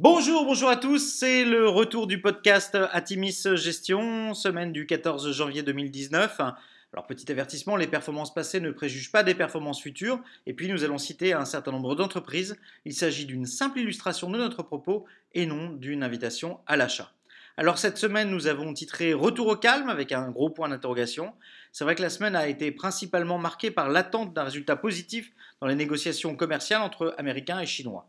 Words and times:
Bonjour, 0.00 0.44
bonjour 0.44 0.68
à 0.68 0.76
tous, 0.76 1.00
c'est 1.00 1.44
le 1.44 1.68
retour 1.68 2.06
du 2.06 2.20
podcast 2.20 2.78
Atimis 2.92 3.42
Gestion, 3.56 4.32
semaine 4.32 4.72
du 4.72 4.86
14 4.86 5.32
janvier 5.32 5.64
2019. 5.64 6.38
Alors 6.38 7.04
petit 7.08 7.28
avertissement, 7.32 7.74
les 7.74 7.88
performances 7.88 8.32
passées 8.32 8.60
ne 8.60 8.70
préjugent 8.70 9.10
pas 9.10 9.24
des 9.24 9.34
performances 9.34 9.82
futures, 9.82 10.20
et 10.46 10.54
puis 10.54 10.68
nous 10.68 10.84
allons 10.84 10.98
citer 10.98 11.32
un 11.32 11.44
certain 11.44 11.72
nombre 11.72 11.96
d'entreprises. 11.96 12.60
Il 12.84 12.94
s'agit 12.94 13.26
d'une 13.26 13.44
simple 13.44 13.80
illustration 13.80 14.30
de 14.30 14.38
notre 14.38 14.62
propos 14.62 15.04
et 15.34 15.46
non 15.46 15.70
d'une 15.70 16.04
invitation 16.04 16.60
à 16.68 16.76
l'achat. 16.76 17.10
Alors 17.56 17.78
cette 17.78 17.98
semaine, 17.98 18.30
nous 18.30 18.46
avons 18.46 18.72
titré 18.74 19.14
Retour 19.14 19.48
au 19.48 19.56
calme 19.56 19.88
avec 19.88 20.12
un 20.12 20.30
gros 20.30 20.50
point 20.50 20.68
d'interrogation. 20.68 21.32
C'est 21.72 21.82
vrai 21.82 21.96
que 21.96 22.02
la 22.02 22.10
semaine 22.10 22.36
a 22.36 22.46
été 22.46 22.70
principalement 22.70 23.38
marquée 23.38 23.72
par 23.72 23.88
l'attente 23.88 24.32
d'un 24.32 24.44
résultat 24.44 24.76
positif 24.76 25.32
dans 25.60 25.66
les 25.66 25.74
négociations 25.74 26.36
commerciales 26.36 26.82
entre 26.82 27.16
Américains 27.18 27.58
et 27.58 27.66
Chinois 27.66 28.08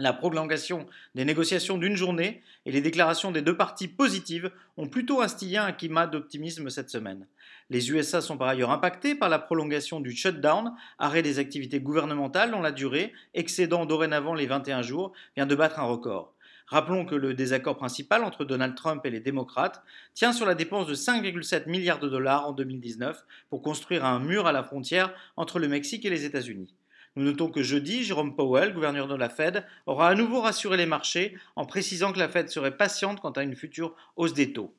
la 0.00 0.12
prolongation 0.14 0.86
des 1.14 1.24
négociations 1.24 1.76
d'une 1.76 1.96
journée 1.96 2.42
et 2.64 2.72
les 2.72 2.80
déclarations 2.80 3.30
des 3.30 3.42
deux 3.42 3.56
parties 3.56 3.88
positives 3.88 4.50
ont 4.76 4.88
plutôt 4.88 5.20
instillé 5.20 5.58
un 5.58 5.72
climat 5.72 6.06
d'optimisme 6.06 6.70
cette 6.70 6.90
semaine. 6.90 7.26
Les 7.68 7.90
USA 7.90 8.20
sont 8.20 8.38
par 8.38 8.48
ailleurs 8.48 8.70
impactés 8.70 9.14
par 9.14 9.28
la 9.28 9.38
prolongation 9.38 10.00
du 10.00 10.12
shutdown, 10.12 10.72
arrêt 10.98 11.22
des 11.22 11.38
activités 11.38 11.80
gouvernementales 11.80 12.50
dont 12.50 12.62
la 12.62 12.72
durée, 12.72 13.12
excédant 13.34 13.84
dorénavant 13.84 14.34
les 14.34 14.46
21 14.46 14.82
jours, 14.82 15.12
vient 15.36 15.46
de 15.46 15.54
battre 15.54 15.78
un 15.78 15.84
record. 15.84 16.34
Rappelons 16.66 17.04
que 17.04 17.16
le 17.16 17.34
désaccord 17.34 17.76
principal 17.76 18.24
entre 18.24 18.44
Donald 18.44 18.76
Trump 18.76 19.04
et 19.04 19.10
les 19.10 19.20
démocrates 19.20 19.82
tient 20.14 20.32
sur 20.32 20.46
la 20.46 20.54
dépense 20.54 20.86
de 20.86 20.94
5,7 20.94 21.68
milliards 21.68 21.98
de 21.98 22.08
dollars 22.08 22.46
en 22.46 22.52
2019 22.52 23.26
pour 23.50 23.60
construire 23.60 24.04
un 24.04 24.20
mur 24.20 24.46
à 24.46 24.52
la 24.52 24.62
frontière 24.62 25.12
entre 25.36 25.58
le 25.58 25.68
Mexique 25.68 26.04
et 26.04 26.10
les 26.10 26.24
États-Unis. 26.24 26.72
Nous 27.16 27.24
notons 27.24 27.50
que 27.50 27.62
jeudi, 27.62 28.04
Jérôme 28.04 28.36
Powell, 28.36 28.72
gouverneur 28.72 29.08
de 29.08 29.16
la 29.16 29.28
Fed, 29.28 29.66
aura 29.86 30.08
à 30.08 30.14
nouveau 30.14 30.40
rassuré 30.40 30.76
les 30.76 30.86
marchés 30.86 31.36
en 31.56 31.66
précisant 31.66 32.12
que 32.12 32.20
la 32.20 32.28
Fed 32.28 32.48
serait 32.48 32.76
patiente 32.76 33.20
quant 33.20 33.32
à 33.32 33.42
une 33.42 33.56
future 33.56 33.96
hausse 34.14 34.32
des 34.32 34.52
taux. 34.52 34.72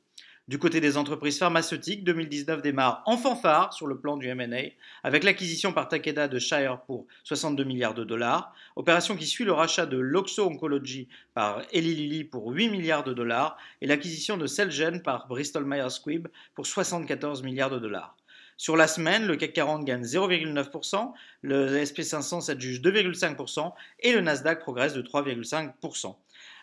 Du 0.48 0.58
côté 0.58 0.80
des 0.80 0.98
entreprises 0.98 1.38
pharmaceutiques, 1.38 2.04
2019 2.04 2.62
démarre 2.62 3.04
en 3.06 3.18
fanfare 3.18 3.74
sur 3.74 3.86
le 3.86 4.00
plan 4.00 4.18
du 4.18 4.28
M&A, 4.28 4.72
avec 5.04 5.24
l'acquisition 5.24 5.72
par 5.74 5.88
Takeda 5.88 6.30
de 6.30 6.40
Shire 6.40 6.82
pour 6.88 7.06
62 7.26 7.64
milliards 7.66 7.94
de 7.94 8.04
dollars, 8.06 8.54
opération 8.76 9.16
qui 9.18 9.28
suit 9.28 9.46
le 9.46 9.52
rachat 9.52 9.86
de 9.86 9.98
Loxo 9.98 10.46
Oncology 10.46 11.10
par 11.34 11.62
Eli 11.74 11.96
Lilly 11.96 12.24
pour 12.24 12.48
8 12.48 12.70
milliards 12.70 13.04
de 13.04 13.14
dollars 13.14 13.58
et 13.82 13.88
l'acquisition 13.88 14.38
de 14.38 14.48
Celgene 14.48 15.02
par 15.02 15.28
Bristol 15.28 15.66
Myers 15.66 15.90
Squibb 15.90 16.28
pour 16.56 16.66
74 16.66 17.44
milliards 17.44 17.70
de 17.70 17.80
dollars. 17.80 18.16
Sur 18.62 18.78
la 18.78 18.88
semaine, 18.88 19.26
le 19.26 19.38
CAC 19.38 19.54
40 19.54 19.86
gagne 19.86 20.04
0,9%, 20.04 21.14
le 21.42 21.82
SP500 21.84 22.42
s'adjuge 22.42 22.80
2,5% 22.80 23.74
et 24.02 24.12
le 24.14 24.22
Nasdaq 24.22 24.60
progresse 24.60 24.94
de 24.94 25.02
3,5%. 25.02 26.16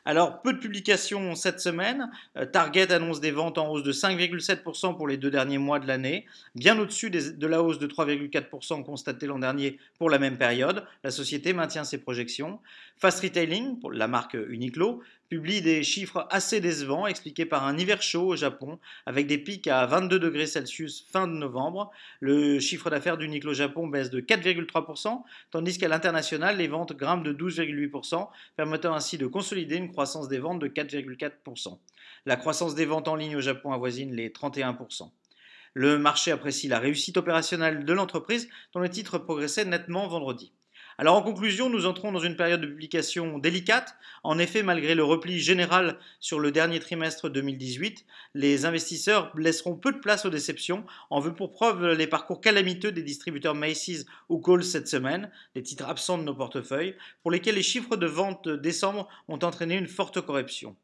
Alors, 0.05 0.41
peu 0.41 0.53
de 0.53 0.59
publications 0.59 1.35
cette 1.35 1.59
semaine. 1.59 2.09
Euh, 2.37 2.47
Target 2.47 2.93
annonce 2.93 3.21
des 3.21 3.33
ventes 3.33 3.59
en 3.59 3.69
hausse 3.69 3.83
de 3.83 3.93
5,7% 3.93 4.97
pour 4.97 5.09
les 5.09 5.17
deux 5.17 5.33
derniers 5.33 5.59
mois 5.59 5.81
de 5.81 5.89
l'année, 5.89 6.25
bien 6.55 6.79
au-dessus 6.79 7.11
de 7.11 7.47
la 7.49 7.65
hausse 7.65 7.81
de 7.81 7.89
3,4% 7.89 8.85
constatée 8.85 9.27
l'an 9.27 9.41
dernier 9.41 9.79
pour 9.99 10.09
la 10.09 10.21
même 10.21 10.39
période. 10.39 10.87
La 11.03 11.11
société 11.11 11.53
maintient 11.53 11.83
ses 11.83 11.99
projections. 11.99 12.61
Fast 12.97 13.21
Retailing, 13.21 13.77
la 13.93 14.07
marque 14.07 14.35
Uniqlo, 14.49 15.03
publie 15.29 15.61
des 15.61 15.83
chiffres 15.83 16.27
assez 16.31 16.61
décevants 16.61 17.07
expliqués 17.07 17.45
par 17.45 17.65
un 17.65 17.77
hiver 17.77 18.01
chaud 18.03 18.29
au 18.29 18.37
Japon 18.37 18.79
avec 19.07 19.27
des 19.27 19.39
pics 19.39 19.67
à 19.67 19.85
22 19.87 20.19
degrés 20.19 20.47
Celsius 20.47 21.07
fin 21.11 21.27
de 21.27 21.33
novembre. 21.33 21.91
Le 22.21 22.59
chiffre 22.61 22.89
d'affaires 22.91 23.19
d'Uniqlo 23.19 23.53
Japon 23.53 23.87
baisse 23.87 24.11
de 24.11 24.21
4,3%, 24.21 25.23
tandis 25.51 25.79
qu'à 25.79 25.89
l'international, 25.89 26.57
les 26.57 26.69
ventes 26.69 26.95
grimpent 26.95 27.25
de 27.25 27.33
12,8%, 27.33 28.29
permettant 28.57 28.95
ainsi 28.95 29.19
de 29.19 29.27
consolider 29.27 29.77
une 29.77 29.91
croissance 29.91 30.29
des 30.29 30.39
ventes 30.39 30.61
de 30.61 30.69
4,4%. 30.69 31.79
La 32.27 32.37
croissance 32.37 32.75
des 32.75 32.87
ventes 32.87 33.09
en 33.09 33.17
ligne 33.17 33.37
au 33.37 33.41
Japon 33.41 33.73
avoisine 33.73 34.15
les 34.15 34.31
31%. 34.31 35.11
Le 35.75 35.99
marché 35.99 36.31
apprécie 36.33 36.69
la 36.69 36.79
réussite 36.79 37.19
opérationnelle 37.19 37.85
de 37.85 37.93
l'entreprise 37.93 38.49
dont 38.73 38.81
le 38.81 38.89
titre 38.89 39.19
progressait 39.19 39.65
nettement 39.65 40.09
vendredi. 40.09 40.53
Alors 41.01 41.15
en 41.15 41.23
conclusion, 41.23 41.71
nous 41.71 41.87
entrons 41.87 42.11
dans 42.11 42.19
une 42.19 42.35
période 42.35 42.61
de 42.61 42.67
publication 42.67 43.39
délicate. 43.39 43.95
En 44.25 44.37
effet, 44.37 44.65
malgré 44.65 44.97
le 44.97 45.05
repli 45.05 45.39
général 45.39 45.97
sur 46.19 46.41
le 46.41 46.51
dernier 46.51 46.81
trimestre 46.81 47.29
2018, 47.29 48.05
les 48.35 48.67
investisseurs 48.67 49.33
laisseront 49.37 49.77
peu 49.77 49.93
de 49.93 50.01
place 50.01 50.25
aux 50.25 50.31
déceptions. 50.31 50.85
En 51.11 51.21
vue 51.21 51.35
pour 51.35 51.53
preuve 51.53 51.93
les 51.93 52.09
parcours 52.09 52.41
calamiteux 52.41 52.91
des 52.91 53.05
distributeurs 53.05 53.55
Macy's 53.55 54.07
ou 54.29 54.41
Kohl's 54.41 54.69
cette 54.69 54.89
semaine, 54.89 55.31
des 55.55 55.63
titres 55.63 55.89
absents 55.89 56.19
de 56.19 56.25
nos 56.25 56.35
portefeuilles, 56.35 56.97
pour 57.23 57.31
lesquels 57.31 57.55
les 57.55 57.63
chiffres 57.63 57.95
de 57.95 58.07
vente 58.07 58.49
décembre 58.49 59.09
ont 59.29 59.39
entraîné 59.39 59.77
une 59.77 59.87
forte 59.87 60.21
correction. 60.21 60.75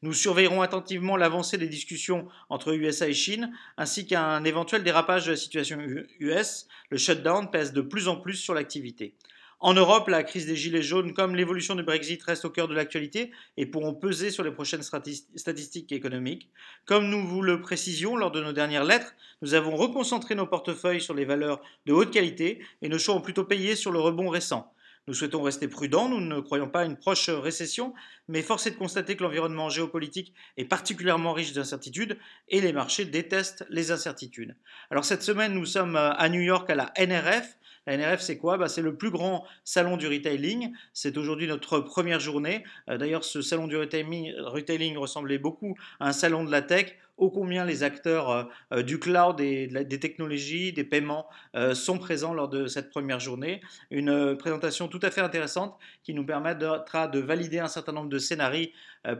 Nous 0.00 0.14
surveillerons 0.14 0.62
attentivement 0.62 1.18
l'avancée 1.18 1.58
des 1.58 1.68
discussions 1.68 2.28
entre 2.48 2.72
USA 2.72 3.08
et 3.08 3.12
Chine, 3.12 3.52
ainsi 3.76 4.06
qu'un 4.06 4.42
éventuel 4.44 4.84
dérapage 4.84 5.26
de 5.26 5.32
la 5.32 5.36
situation 5.36 5.78
US. 6.18 6.66
Le 6.88 6.96
shutdown 6.96 7.50
pèse 7.50 7.74
de 7.74 7.82
plus 7.82 8.08
en 8.08 8.16
plus 8.16 8.36
sur 8.36 8.54
l'activité. 8.54 9.16
En 9.62 9.74
Europe, 9.74 10.08
la 10.08 10.22
crise 10.22 10.46
des 10.46 10.56
Gilets 10.56 10.82
jaunes 10.82 11.12
comme 11.12 11.36
l'évolution 11.36 11.74
du 11.74 11.82
Brexit 11.82 12.22
restent 12.22 12.46
au 12.46 12.50
cœur 12.50 12.66
de 12.66 12.72
l'actualité 12.72 13.30
et 13.58 13.66
pourront 13.66 13.92
peser 13.92 14.30
sur 14.30 14.42
les 14.42 14.50
prochaines 14.50 14.82
statistiques 14.82 15.92
économiques. 15.92 16.48
Comme 16.86 17.10
nous 17.10 17.26
vous 17.26 17.42
le 17.42 17.60
précisions 17.60 18.16
lors 18.16 18.30
de 18.30 18.42
nos 18.42 18.54
dernières 18.54 18.84
lettres, 18.84 19.14
nous 19.42 19.52
avons 19.52 19.76
reconcentré 19.76 20.34
nos 20.34 20.46
portefeuilles 20.46 21.02
sur 21.02 21.12
les 21.12 21.26
valeurs 21.26 21.60
de 21.84 21.92
haute 21.92 22.10
qualité 22.10 22.64
et 22.80 22.88
nos 22.88 22.98
choix 22.98 23.14
ont 23.14 23.20
plutôt 23.20 23.44
payé 23.44 23.76
sur 23.76 23.92
le 23.92 24.00
rebond 24.00 24.30
récent. 24.30 24.72
Nous 25.06 25.14
souhaitons 25.14 25.42
rester 25.42 25.68
prudents, 25.68 26.08
nous 26.08 26.20
ne 26.20 26.40
croyons 26.40 26.68
pas 26.68 26.80
à 26.80 26.84
une 26.84 26.96
proche 26.96 27.28
récession, 27.28 27.92
mais 28.28 28.40
force 28.42 28.66
est 28.66 28.70
de 28.70 28.76
constater 28.76 29.14
que 29.16 29.22
l'environnement 29.22 29.68
géopolitique 29.68 30.32
est 30.56 30.64
particulièrement 30.64 31.34
riche 31.34 31.52
d'incertitudes 31.52 32.16
et 32.48 32.62
les 32.62 32.72
marchés 32.72 33.04
détestent 33.04 33.66
les 33.68 33.90
incertitudes. 33.90 34.56
Alors 34.90 35.04
cette 35.04 35.22
semaine, 35.22 35.52
nous 35.52 35.66
sommes 35.66 35.96
à 35.96 36.28
New 36.30 36.40
York 36.40 36.70
à 36.70 36.74
la 36.74 36.92
NRF, 36.98 37.58
NRF, 37.96 38.20
c'est 38.20 38.38
quoi? 38.38 38.56
Bah, 38.58 38.68
C'est 38.68 38.82
le 38.82 38.96
plus 38.96 39.10
grand 39.10 39.44
salon 39.64 39.96
du 39.96 40.06
retailing. 40.06 40.72
C'est 40.92 41.16
aujourd'hui 41.16 41.46
notre 41.46 41.80
première 41.80 42.20
journée. 42.20 42.64
Euh, 42.88 42.98
d'ailleurs, 42.98 43.24
ce 43.24 43.42
salon 43.42 43.66
du 43.66 43.76
retailing, 43.76 44.96
ressemblait 44.96 45.38
beaucoup 45.38 45.74
à 45.98 46.08
un 46.08 46.12
salon 46.12 46.44
de 46.44 46.50
la 46.50 46.62
tech 46.62 46.96
ô 47.20 47.30
combien 47.30 47.64
les 47.64 47.82
acteurs 47.82 48.30
euh, 48.30 48.44
euh, 48.72 48.82
du 48.82 48.98
cloud 48.98 49.40
et 49.40 49.68
des 49.68 50.00
technologies, 50.00 50.72
des 50.72 50.84
paiements 50.84 51.26
sont 51.74 51.98
présents 51.98 52.34
lors 52.34 52.48
de 52.48 52.66
cette 52.66 52.90
première 52.90 53.20
journée. 53.20 53.60
Une 53.90 54.36
présentation 54.36 54.88
tout 54.88 55.00
à 55.02 55.10
fait 55.10 55.20
intéressante 55.20 55.76
qui 56.02 56.14
nous 56.14 56.24
permettra 56.24 57.08
de 57.08 57.20
valider 57.20 57.58
un 57.58 57.68
certain 57.68 57.92
nombre 57.92 58.08
de 58.08 58.18
scénarios 58.18 58.68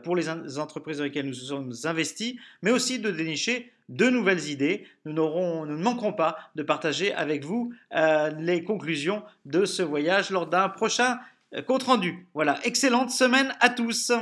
pour 0.02 0.16
les 0.16 0.28
entreprises 0.58 0.98
dans 0.98 1.04
lesquelles 1.04 1.26
nous 1.26 1.34
sommes 1.34 1.72
investis, 1.84 2.36
mais 2.62 2.70
aussi 2.70 2.98
de 2.98 3.10
dénicher 3.10 3.70
de 3.90 4.08
nouvelles 4.08 4.48
idées. 4.48 4.86
Nous, 5.04 5.14
nous 5.14 5.66
ne 5.66 5.82
manquerons 5.82 6.14
pas 6.14 6.38
de 6.54 6.62
partager 6.62 7.12
avec 7.12 7.44
vous 7.44 7.72
euh, 7.94 8.30
les 8.38 8.64
conclusions 8.64 9.22
de 9.44 9.66
ce 9.66 9.82
voyage 9.82 10.30
lors 10.30 10.46
d'un 10.46 10.68
prochain 10.68 11.18
euh, 11.54 11.62
compte 11.62 11.82
rendu. 11.82 12.26
Voilà, 12.32 12.58
excellente 12.64 13.10
semaine 13.10 13.52
à 13.60 13.68
tous. 13.68 14.12